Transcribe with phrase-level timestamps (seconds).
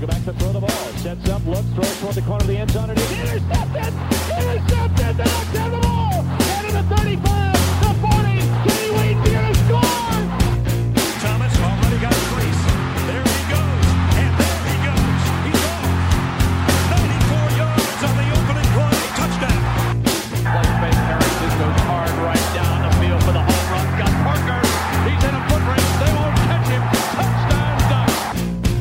[0.00, 0.70] To go back to throw the ball.
[0.98, 3.94] Sets up, looks, throws toward the corner of the end zone, and he's intercepted!
[4.38, 5.16] Intercepted!
[5.16, 6.12] The Ducks have the ball!
[6.14, 7.57] And in the 35,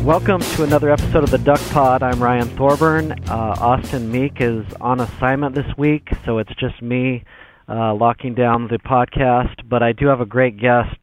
[0.08, 2.02] Welcome to another episode of the Duck Pod.
[2.02, 3.12] I'm Ryan Thorburn.
[3.28, 7.26] Uh, Austin Meek is on assignment this week, so it's just me
[7.68, 9.68] uh, locking down the podcast.
[9.68, 10.96] But I do have a great guest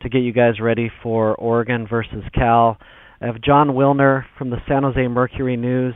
[0.00, 2.76] to get you guys ready for Oregon versus Cal.
[3.20, 5.94] I have Jon Wilner from the San Jose Mercury News.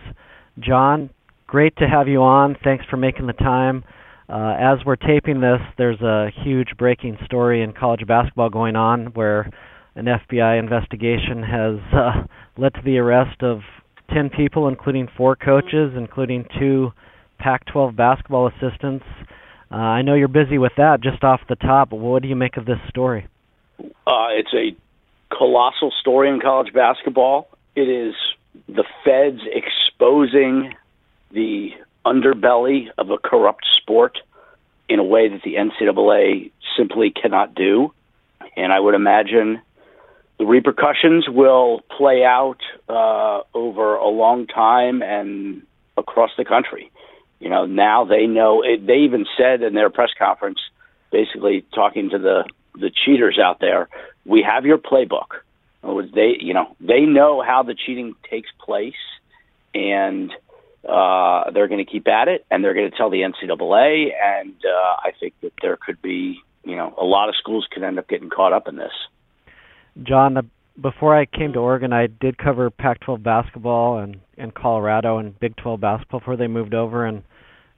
[0.60, 1.10] Jon,
[1.48, 2.56] great to have you on.
[2.62, 3.82] Thanks for making the time.
[4.28, 9.06] Uh, as we're taping this, there's a huge breaking story in college basketball going on
[9.06, 9.50] where
[9.96, 12.24] an FBI investigation has uh,
[12.56, 13.60] led to the arrest of
[14.12, 16.92] 10 people, including four coaches, including two
[17.38, 19.04] Pac 12 basketball assistants.
[19.70, 22.36] Uh, I know you're busy with that just off the top, but what do you
[22.36, 23.26] make of this story?
[24.06, 24.76] Uh, it's a
[25.36, 27.48] colossal story in college basketball.
[27.74, 28.14] It is
[28.68, 30.74] the feds exposing
[31.32, 31.70] the
[32.06, 34.18] underbelly of a corrupt sport
[34.88, 37.92] in a way that the NCAA simply cannot do.
[38.56, 39.60] And I would imagine
[40.38, 45.62] the repercussions will play out uh, over a long time and
[45.96, 46.90] across the country.
[47.40, 48.62] You know, now they know.
[48.62, 50.58] It, they even said in their press conference,
[51.10, 52.44] basically talking to the
[52.74, 53.88] the cheaters out there,
[54.24, 55.26] we have your playbook.
[55.82, 58.94] Words, They, you know, they know how the cheating takes place,
[59.74, 60.32] and
[60.88, 64.10] uh, they're going to keep at it, and they're going to tell the NCAA.
[64.20, 67.82] And uh, I think that there could be, you know, a lot of schools could
[67.82, 68.92] end up getting caught up in this.
[70.02, 70.50] Jon,
[70.80, 75.56] before I came to Oregon, I did cover Pac-12 basketball and in Colorado and Big
[75.56, 77.06] 12 basketball before they moved over.
[77.06, 77.22] And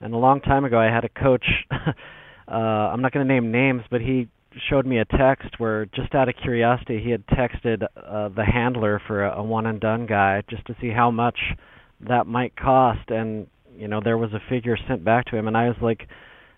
[0.00, 1.44] and a long time ago, I had a coach.
[1.70, 4.28] uh, I'm not going to name names, but he
[4.68, 9.00] showed me a text where, just out of curiosity, he had texted uh, the handler
[9.06, 11.38] for a, a one and done guy just to see how much
[12.06, 13.08] that might cost.
[13.08, 13.46] And
[13.76, 16.08] you know, there was a figure sent back to him, and I was like,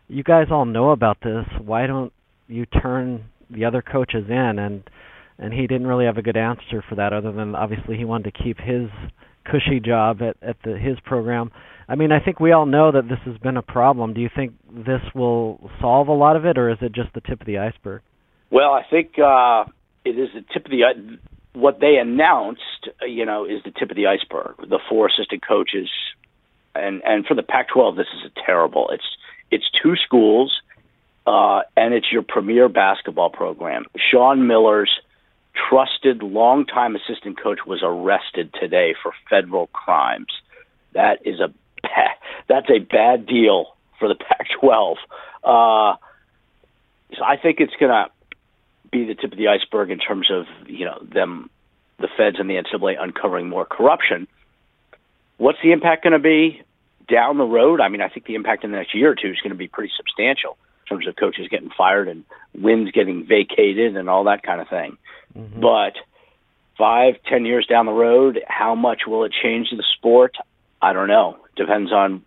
[0.08, 1.44] "You guys all know about this.
[1.60, 2.12] Why don't
[2.48, 4.82] you turn the other coaches in?" And
[5.38, 8.32] and he didn't really have a good answer for that other than obviously he wanted
[8.34, 8.88] to keep his
[9.44, 11.50] cushy job at at the his program.
[11.88, 14.12] I mean, I think we all know that this has been a problem.
[14.12, 17.22] Do you think this will solve a lot of it or is it just the
[17.22, 18.02] tip of the iceberg?
[18.50, 19.64] Well, I think uh,
[20.04, 21.18] it is the tip of the
[21.54, 22.88] what they announced.
[23.02, 24.56] uh, You know, is the tip of the iceberg.
[24.68, 25.88] The four assistant coaches,
[26.74, 28.90] and and for the Pac-12, this is a terrible.
[28.90, 29.16] It's
[29.50, 30.60] it's two schools,
[31.26, 33.84] uh, and it's your premier basketball program.
[33.96, 35.00] Sean Miller's
[35.68, 40.32] trusted longtime assistant coach was arrested today for federal crimes.
[40.92, 41.52] That is a
[42.48, 44.96] that's a bad deal for the Pac-12.
[45.44, 45.96] Uh,
[47.16, 48.10] so I think it's going to
[48.90, 51.50] be the tip of the iceberg in terms of you know them,
[51.98, 54.26] the feds and the NCAA uncovering more corruption.
[55.36, 56.62] What's the impact going to be
[57.08, 57.80] down the road?
[57.80, 59.56] I mean, I think the impact in the next year or two is going to
[59.56, 64.24] be pretty substantial in terms of coaches getting fired and wins getting vacated and all
[64.24, 64.96] that kind of thing.
[65.36, 65.60] Mm-hmm.
[65.60, 65.94] But
[66.76, 70.36] five, ten years down the road, how much will it change the sport?
[70.80, 71.36] I don't know.
[71.56, 72.24] Depends on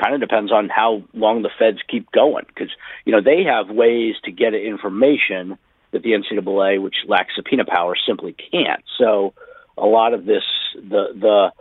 [0.00, 2.70] kind of depends on how long the feds keep going because
[3.04, 5.58] you know they have ways to get information
[5.92, 8.82] that the NCAA, which lacks subpoena power, simply can't.
[8.96, 9.34] So
[9.76, 10.44] a lot of this,
[10.74, 11.52] the the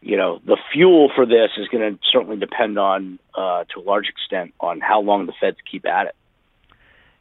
[0.00, 3.84] you know the fuel for this is going to certainly depend on uh, to a
[3.84, 6.14] large extent on how long the feds keep at it.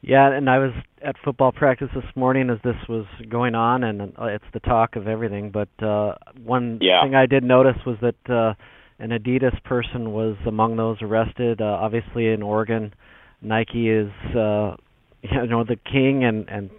[0.02, 0.74] Yeah, and I was
[1.06, 5.08] at football practice this morning as this was going on, and it's the talk of
[5.08, 5.52] everything.
[5.52, 7.04] But uh, one Yeah.
[7.04, 8.56] thing I did notice was that uh,
[9.00, 11.62] an Adidas person was among those arrested.
[11.62, 12.94] Uh, obviously, in Oregon,
[13.42, 14.76] Nike is uh,
[15.22, 16.70] you know the king, and and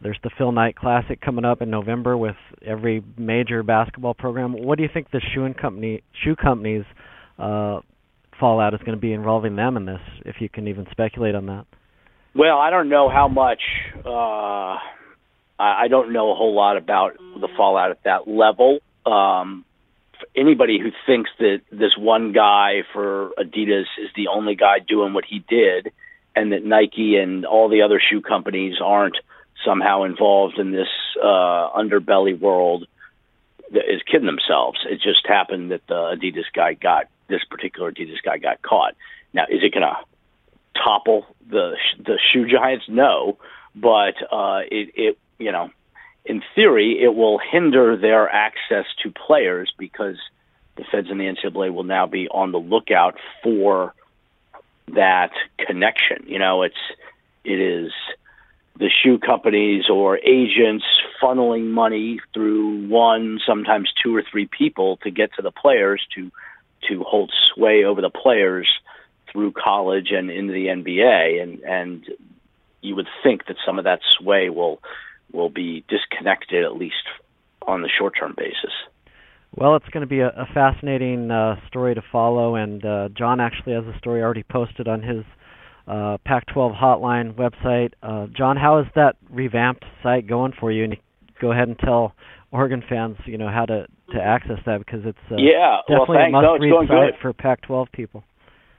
[0.00, 4.52] there's the Phil Knight Classic coming up in November with every major basketball program.
[4.52, 6.84] What do you think the shoe and company shoe companies
[7.38, 7.80] uh,
[8.40, 10.00] fallout is going to be involving them in this?
[10.24, 11.66] If you can even speculate on that.
[12.38, 13.60] Well, I don't know how much.
[14.06, 14.78] Uh,
[15.58, 18.78] I don't know a whole lot about the fallout at that level.
[19.04, 19.64] Um,
[20.36, 25.24] anybody who thinks that this one guy for Adidas is the only guy doing what
[25.24, 25.90] he did,
[26.36, 29.16] and that Nike and all the other shoe companies aren't
[29.64, 30.86] somehow involved in this
[31.20, 32.86] uh, underbelly world,
[33.72, 34.78] is kidding themselves.
[34.88, 38.94] It just happened that the Adidas guy got this particular Adidas guy got caught.
[39.34, 39.96] Now, is it going to
[40.82, 42.86] topple the the shoe giants?
[42.88, 43.38] No,
[43.74, 45.70] but uh, it it you know,
[46.24, 50.16] in theory, it will hinder their access to players because
[50.76, 53.94] the feds and the NCAA will now be on the lookout for
[54.94, 56.24] that connection.
[56.26, 56.76] You know, it's
[57.44, 57.92] it is
[58.78, 60.84] the shoe companies or agents
[61.20, 66.30] funneling money through one, sometimes two or three people to get to the players to
[66.88, 68.68] to hold sway over the players
[69.38, 72.04] through college and into the NBA and and
[72.80, 74.80] you would think that some of that sway will
[75.32, 77.06] will be disconnected at least
[77.62, 78.72] on the short term basis.
[79.54, 83.40] Well, it's going to be a, a fascinating uh, story to follow, and uh, Jon
[83.40, 85.24] actually has a story already posted on his
[85.86, 87.92] uh, Pac-12 Hotline website.
[88.02, 90.84] Uh, Jon, how is that revamped site going for you?
[90.84, 90.96] And
[91.40, 92.12] go ahead and tell
[92.50, 96.16] Oregon fans, you know, how to to access that because it's uh, Yeah, well, definitely
[96.16, 96.36] thanks.
[96.36, 97.20] a must-read going site good.
[97.20, 98.24] for Pac-12 people.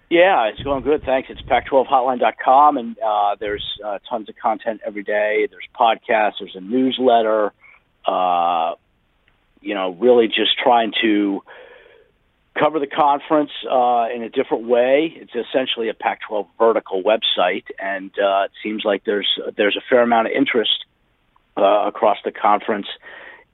[0.09, 1.03] Yeah, it's going good.
[1.03, 1.29] Thanks.
[1.29, 5.47] It's pac12hotline.com, and uh, there's uh, tons of content every day.
[5.49, 6.33] There's podcasts.
[6.39, 7.53] There's a newsletter.
[8.07, 8.73] Uh,
[9.61, 11.43] you know, really just trying to
[12.57, 15.13] cover the conference uh, in a different way.
[15.15, 20.01] It's essentially a Pac-12 vertical website, and uh, it seems like there's there's a fair
[20.01, 20.85] amount of interest
[21.55, 22.87] uh, across the conference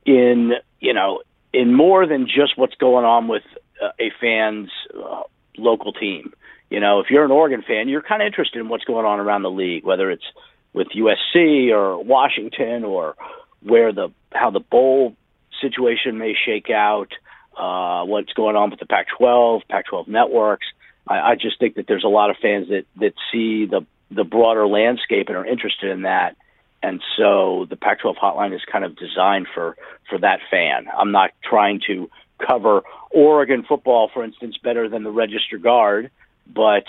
[0.06, 1.22] in you know
[1.54, 3.44] in more than just what's going on with
[3.84, 5.24] uh, a fan's uh,
[5.57, 6.34] local team.
[6.70, 9.20] You know, if you're an Oregon fan, you're kind of interested in what's going on
[9.20, 10.26] around the league, whether it's
[10.74, 13.16] with USC or Washington or
[13.62, 15.16] where the how the bowl
[15.62, 17.12] situation may shake out,
[17.58, 20.68] uh, what's going on with the Pac-12, Pac-12 networks.
[21.08, 24.24] I, I just think that there's a lot of fans that that see the the
[24.24, 26.36] broader landscape and are interested in that.
[26.84, 29.76] And so the Pac-12 hotline is kind of designed for
[30.10, 30.88] for that fan.
[30.96, 32.10] I'm not trying to
[32.46, 36.12] cover Oregon football, for instance, better than the Register Guard,
[36.53, 36.83] but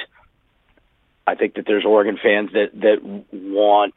[1.26, 3.94] I think that there's Oregon fans that that want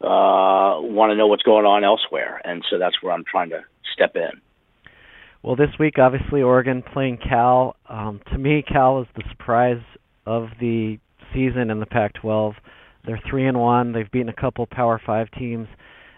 [0.00, 3.64] uh, want to know what's going on elsewhere, and so that's where I'm trying to
[3.92, 4.40] step in.
[5.42, 7.76] Well, this week, obviously, Oregon playing Cal.
[7.88, 9.82] Um, to me, Cal is the surprise
[10.26, 10.98] of the
[11.32, 12.54] season in the Pac-12.
[13.06, 13.92] They're three and one.
[13.92, 15.68] They've beaten a couple Power Five teams.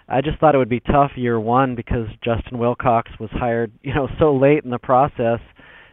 [0.08, 3.94] I just thought it would be tough year one because Justin Wilcox was hired, you
[3.94, 5.40] know, so late in the process,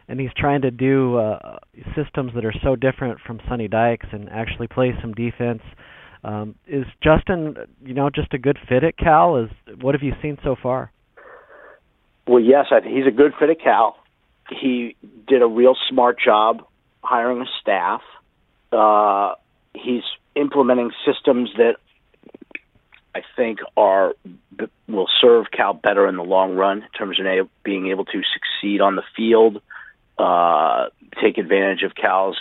[0.08, 1.58] and he's trying to do uh,
[1.96, 5.62] systems that are so different from Sonny Dykes and actually play some defense.
[6.22, 9.36] Um, is Justin, you know, just a good fit at Cal?
[9.36, 9.50] Is
[9.80, 10.90] what have you seen so far?
[12.26, 13.96] Well, yes, I he's a good fit at Cal.
[14.50, 14.96] He
[15.28, 16.64] did a real smart job
[17.02, 18.00] hiring a staff.
[18.72, 19.34] Uh,
[19.74, 20.02] he's
[20.34, 21.76] implementing systems that
[23.14, 24.14] I think are
[24.88, 28.80] will serve Cal better in the long run in terms of being able to succeed
[28.80, 29.62] on the field,
[30.18, 30.86] uh,
[31.20, 32.36] take advantage of Cal's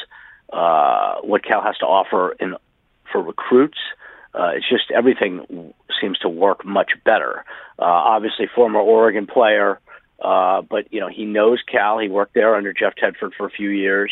[0.52, 2.56] uh, what Cal has to offer in
[3.12, 3.78] for recruits.
[4.34, 7.46] Uh, it's just everything seems to work much better.
[7.80, 9.80] Uh, obviously, former Oregon player,
[10.22, 12.00] uh, but you know he knows Cal.
[12.00, 14.12] He worked there under Jeff Tedford for a few years.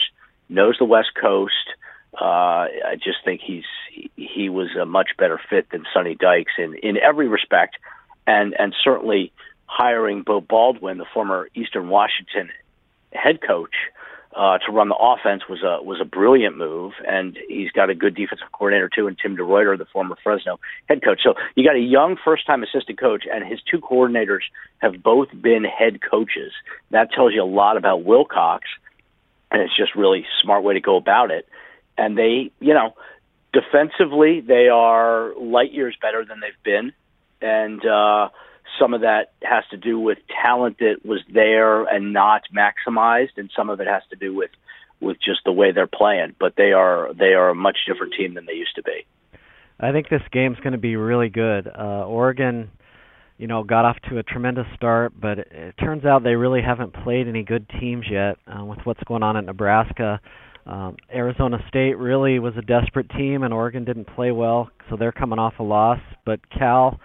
[0.49, 1.53] Knows the West Coast.
[2.13, 3.63] Uh, I just think he's
[4.15, 7.77] he, was a much better fit than Sonny Dykes in in every respect,
[8.27, 9.31] and and certainly
[9.65, 12.49] hiring Beau Baldwin, the former Eastern Washington
[13.13, 13.75] head coach,
[14.35, 17.95] uh, to run the offense was a was a brilliant move, and he's got a
[17.95, 21.21] good defensive coordinator too, and Tim DeRuyter, the former Fresno head coach.
[21.23, 24.41] So you got a young first time assistant coach, and his two coordinators
[24.79, 26.51] have both been head coaches.
[26.89, 28.63] That tells you a lot about Wilcox,
[29.51, 31.47] and it's just really smart way to go about it.
[31.97, 32.95] And they, you know,
[33.51, 36.91] defensively they are light years better than they've been,
[37.39, 38.29] and uh,
[38.79, 43.49] some of that has to do with talent that was there and not maximized, and
[43.55, 44.51] some of it has to do with
[45.01, 46.35] with just the way they're playing.
[46.39, 49.05] But they are they are a much different team than they used to be.
[49.79, 51.67] I think this game's going to be really good.
[51.67, 52.71] Uh, Oregon,
[53.37, 56.61] you know, got off to a tremendous start, but it, it turns out they really
[56.61, 58.37] haven't played any good teams yet.
[58.47, 60.21] Uh, with what's going on at Nebraska,
[60.65, 65.11] um, Arizona State really was a desperate team, and Oregon didn't play well, so they're
[65.11, 65.99] coming off a loss.
[66.25, 66.99] But Cal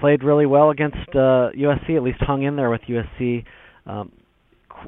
[0.00, 3.44] played really well against uh, USC, at least hung in there with USC.
[3.86, 4.12] Um,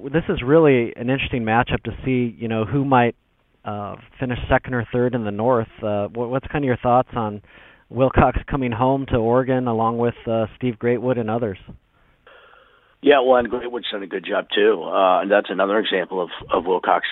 [0.05, 3.17] this is really an interesting matchup to see, you know, who might
[3.65, 5.69] uh, finished second or third in the North.
[5.83, 7.43] Uh, what, what's kind of your thoughts on
[7.89, 11.59] Wilcox coming home to Oregon along with uh, Steve Greatwood and others?
[13.03, 16.29] Yeah, well, and Greatwood's done a good job too, uh, and that's another example of
[16.53, 17.07] of Wilcox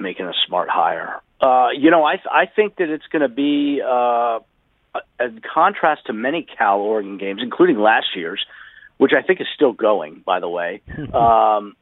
[0.00, 1.20] making a smart hire.
[1.40, 4.40] Uh, you know, I I think that it's going to be uh,
[5.20, 8.44] in contrast to many Cal Oregon games, including last year's,
[8.98, 10.22] which I think is still going.
[10.24, 10.82] By the way,
[11.14, 11.76] um,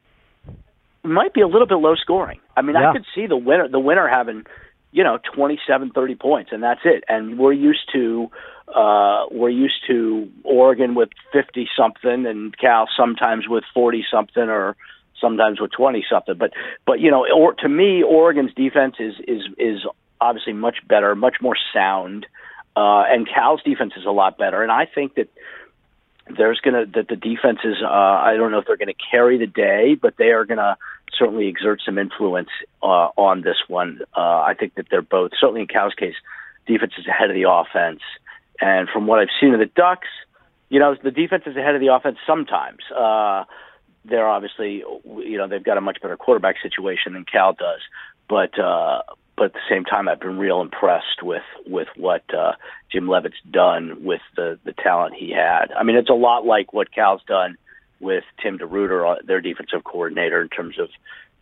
[1.03, 2.39] might be a little bit low scoring.
[2.55, 2.89] I mean, Yeah.
[2.89, 4.45] I could see the winner the winner having
[4.91, 8.29] you know 27 30 points and that's it and we're used to
[8.73, 14.75] uh we're used to Oregon with 50 something and Cal sometimes with 40 something or
[15.19, 16.51] sometimes with 20 something but
[16.85, 19.85] but you know or to me Oregon's defense is is is
[20.21, 22.25] obviously much better much more sound
[22.77, 24.61] uh and Cal's defense is a lot better.
[24.61, 25.29] And I think that
[26.29, 27.87] there's going to that the defenses uh
[28.29, 30.77] I don't know if they're going to carry the day but they are going to
[31.17, 32.49] certainly exert some influence
[32.83, 34.01] uh on this one.
[34.15, 36.15] Uh I think that they're both certainly in Cal's case
[36.67, 38.01] defense is ahead of the offense.
[38.59, 40.09] And from what I've seen of the Ducks
[40.69, 42.83] you know the defense is ahead of the offense sometimes.
[42.95, 43.45] Uh
[44.05, 44.83] they're obviously
[45.31, 47.81] you know they've got a much better quarterback situation than Cal does.
[48.29, 49.01] But uh
[49.37, 52.53] but at the same time I've been real impressed with with what uh
[52.91, 55.71] Jim Leavitt's done with the the talent he had.
[55.71, 57.57] I mean it's a lot like what Cal's done
[57.99, 60.89] with Tim DeRuyter, uh, their defensive coordinator in terms of,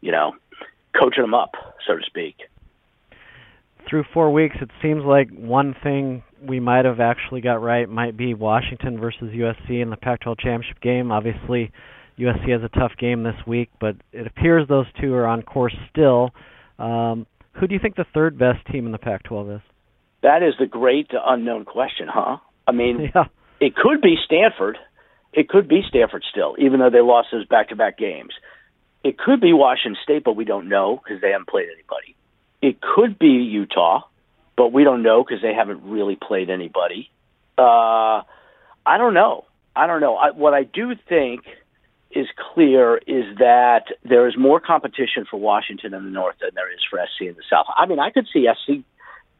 [0.01, 0.33] you know,
[0.97, 2.35] coaching them up, so to speak.
[3.89, 8.17] Through four weeks, it seems like one thing we might have actually got right might
[8.17, 11.11] be Washington versus USC in the Pac-12 championship game.
[11.11, 11.71] Obviously,
[12.17, 15.75] USC has a tough game this week, but it appears those two are on course
[15.91, 16.31] still.
[16.79, 17.27] Um,
[17.59, 19.61] who do you think the third best team in the Pac-12 is?
[20.21, 22.37] That is the great unknown question, huh?
[22.67, 23.25] I mean, Yeah,
[23.59, 24.77] it could be Stanford.
[25.33, 28.33] It could be Stanford still, even though they lost those back-to-back games.
[29.03, 32.15] It could be Washington State, but we don't know because they haven't played anybody.
[32.61, 34.01] It could be Utah,
[34.57, 37.11] but we don't know because they haven't really played anybody.
[37.57, 38.23] Uh,
[38.85, 39.45] I don't know.
[39.75, 40.15] I don't know.
[40.15, 41.43] I, what I do think
[42.15, 46.71] is clear is that there is more competition for Washington in the North than there
[46.73, 47.65] is for SC in the South.
[47.75, 48.83] I mean, I could see SC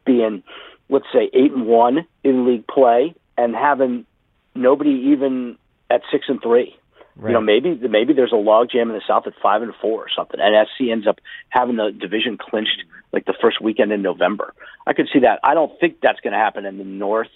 [0.05, 0.44] being,
[0.89, 4.05] let's say, eight and one in league play and having
[4.53, 5.58] nobody even
[5.89, 6.75] at six and three.
[7.15, 7.29] right.
[7.29, 10.03] You know, maybe maybe there's a log jam in the South at five and four
[10.03, 14.01] or something, and SC ends up having the division clinched like the first weekend in
[14.01, 14.53] November.
[14.86, 15.39] I could see that.
[15.44, 17.29] I don't think that's going to happen in the North.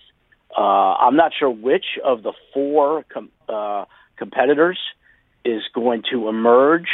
[0.55, 3.85] Uh, I'm not sure which of the four com- uh,
[4.17, 4.77] competitors
[5.45, 6.87] is going to emerge.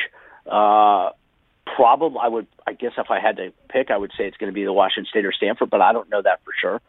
[0.46, 1.10] Uh,
[1.76, 2.48] probably, I would.
[2.68, 4.74] I guess if I had to pick, I would say it's going to be the
[4.74, 6.82] Washington State or Stanford, but I don't know that for sure.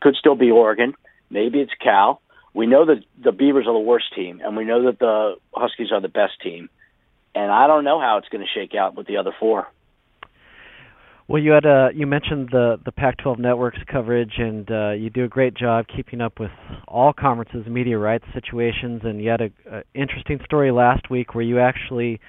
[0.00, 0.94] Could still be Oregon.
[1.30, 2.20] Maybe it's Cal.
[2.52, 5.90] We know that the Beavers are the worst team, and we know that the Huskies
[5.92, 6.68] are the best team.
[7.34, 9.66] And I don't know how it's going to shake out with the other four.
[11.26, 15.24] Well, you had uh, you mentioned the the Pac-12 networks coverage, and uh, you do
[15.24, 16.50] a great job keeping up with
[16.86, 19.00] all conferences' media rights situations.
[19.04, 22.20] And you had a, a interesting story last week where you actually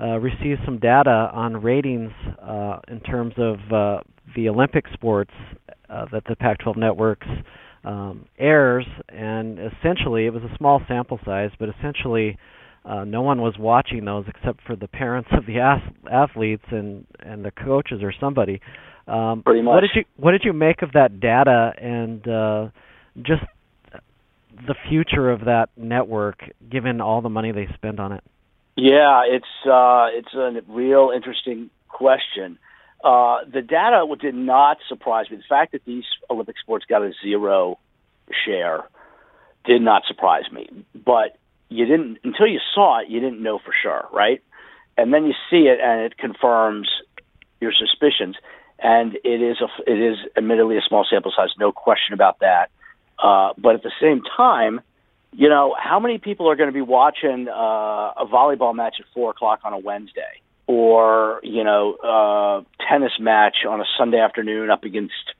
[0.00, 2.10] uh, received some data on ratings
[2.42, 4.00] uh, in terms of uh,
[4.34, 5.32] the Olympic sports
[5.88, 7.28] uh, that the Pac-12 networks
[7.84, 12.36] um, airs, and essentially it was a small sample size, but essentially
[12.84, 15.58] uh, no one was watching those except for the parents of the
[16.10, 18.60] athletes and and the coaches or somebody.
[19.06, 19.74] Um, Pretty much.
[19.74, 22.68] What did you What did you make of that data and uh,
[23.22, 23.42] just
[24.66, 28.24] the future of that network, given all the money they spend on it?
[28.76, 32.58] Yeah, it's uh, it's a real interesting question.
[33.02, 35.36] Uh, the data did not surprise me.
[35.36, 37.78] The fact that these Olympic sports got a zero
[38.44, 38.84] share
[39.64, 40.68] did not surprise me.
[40.94, 41.36] But
[41.70, 44.42] you didn't until you saw it, you didn't know for sure, right?
[44.98, 46.88] And then you see it, and it confirms
[47.60, 48.36] your suspicions.
[48.82, 52.70] And it is a it is admittedly a small sample size, no question about that.
[53.18, 54.80] Uh, but at the same time,
[55.32, 59.06] you know, how many people are going to be watching uh, a volleyball match at
[59.14, 64.70] four o'clock on a Wednesday, or you know, uh, tennis match on a Sunday afternoon
[64.70, 65.34] up against,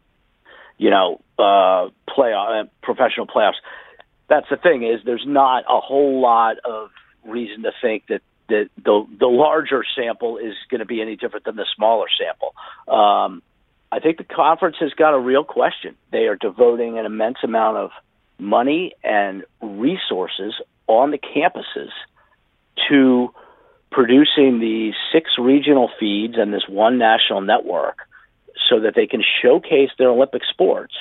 [0.77, 3.59] you know, uh, playoff uh, professional playoffs?
[4.31, 6.89] That's the thing is there's not a whole lot of
[7.25, 11.45] reason to think that that the the larger sample is going to be any different
[11.45, 12.55] than the smaller sample.
[12.89, 13.43] Um,
[13.93, 15.97] I think the conference has got a real question.
[16.13, 17.91] They are devoting an immense amount of
[18.39, 20.55] money and resources
[20.87, 21.91] on the campuses
[22.89, 23.35] to
[23.91, 27.99] producing these six regional feeds and this one national network
[28.69, 30.95] so that they can showcase their Olympic sports,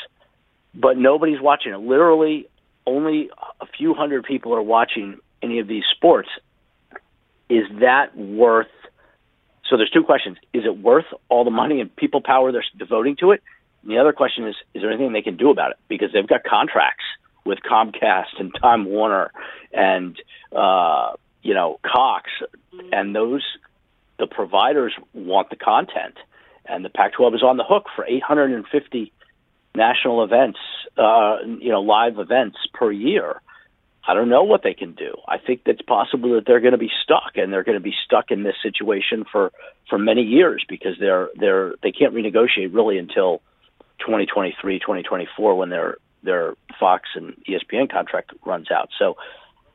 [0.74, 1.80] but nobody's watching it.
[1.80, 2.48] Literally,
[2.90, 3.30] only
[3.62, 6.30] a few hundred people are watching any of these sports.
[7.50, 8.68] Is that worth
[9.70, 13.16] So there's two questions: Is it worth all the money and people power they're devoting
[13.18, 13.42] to it?
[13.82, 15.78] And the other question is: Is there anything they can do about it?
[15.88, 17.06] Because they've got contracts
[17.46, 19.32] with Comcast and Time Warner
[19.72, 20.20] and
[20.56, 22.30] uh, you know Cox,
[22.92, 23.44] and those
[24.18, 26.18] the providers want the content,
[26.66, 29.14] and the Pac-12 is on the hook for 850
[29.76, 30.60] national events,
[30.98, 33.42] uh, you know, live events per year.
[34.08, 35.16] I don't know what they can do.
[35.28, 37.94] I think it's possible that they're going to be stuck, and they're going to be
[38.06, 39.52] stuck in this situation for
[39.90, 43.42] for many years because they're they're they can't renegotiate really until
[44.00, 48.90] 2023, 2024 when their their Fox and ESPN contract runs out.
[48.98, 49.18] So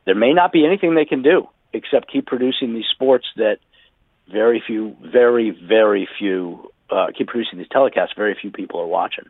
[0.05, 3.59] there may not be anything they can do except keep producing these sports that
[4.29, 8.15] very few, very very few uh, keep producing these telecasts.
[8.15, 9.25] Very few people are watching.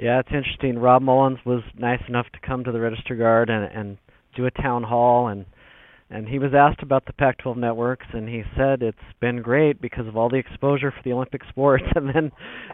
[0.00, 0.78] Yeah, it's interesting.
[0.78, 3.98] Rob Mullens was nice enough to come to the Register Guard and and
[4.34, 5.44] do a town hall and
[6.08, 10.08] and he was asked about the Pac-12 networks and he said it's been great because
[10.08, 12.32] of all the exposure for the Olympic sports and then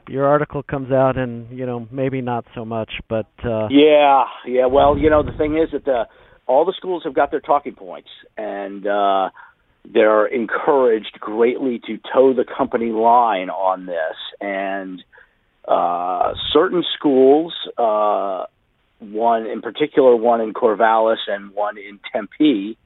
[0.08, 4.66] your article comes out and you know maybe not so much but uh Yeah, yeah,
[4.66, 6.04] well, you know the thing is that the
[6.46, 9.30] all the schools have got their talking points and uh
[9.92, 15.02] they're encouraged greatly to toe the company line on this and
[15.68, 18.44] uh certain schools uh
[18.98, 22.78] one in particular, one in Corvallis and one in Tempe,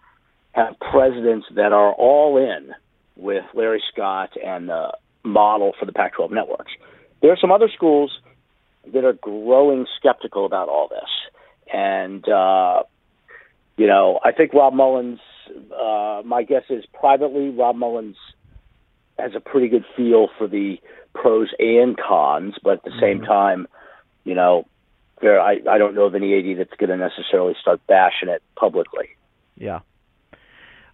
[0.52, 2.72] have presidents that are all in
[3.16, 6.72] with Larry Scott and the model for the Pac 12 networks.
[7.22, 8.10] There are some other schools
[8.92, 11.08] that are growing skeptical about all this.
[11.72, 12.82] And, uh,
[13.76, 15.20] you know, I think Rob Mullens,
[15.72, 18.16] uh, my guess is privately, Rob Mullens
[19.20, 20.76] has a pretty good feel for the
[21.14, 23.00] pros and cons, but at the mm-hmm.
[23.00, 23.66] same time,
[24.24, 24.66] you know,
[25.20, 28.42] there, I, I don't know of any AD that's going to necessarily start bashing it
[28.56, 29.10] publicly.
[29.56, 29.80] Yeah.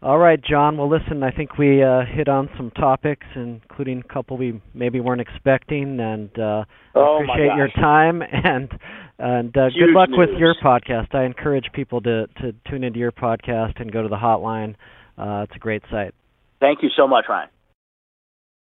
[0.02, 0.76] All right, Jon.
[0.76, 5.00] Well, listen, I think we uh, hit on some topics, including a couple we maybe
[5.00, 6.64] weren't expecting, and uh,
[6.94, 8.70] oh appreciate your time and
[9.18, 10.18] and uh, good luck news.
[10.18, 11.14] with your podcast.
[11.14, 14.74] I encourage people to to tune into your podcast and go to the hotline.
[15.16, 16.14] Uh, it's a great site.
[16.60, 17.48] Thank you so much, Ryan.